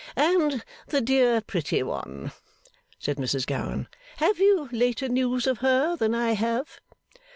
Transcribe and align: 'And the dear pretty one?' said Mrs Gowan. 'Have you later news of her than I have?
'And 0.15 0.65
the 0.87 0.99
dear 0.99 1.41
pretty 1.41 1.83
one?' 1.83 2.31
said 2.97 3.17
Mrs 3.17 3.45
Gowan. 3.45 3.87
'Have 4.17 4.39
you 4.39 4.67
later 4.71 5.07
news 5.07 5.45
of 5.45 5.59
her 5.59 5.95
than 5.95 6.15
I 6.15 6.31
have? 6.31 6.79